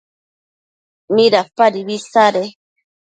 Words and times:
¿midapadibi 1.15 1.93
isade? 1.99 2.43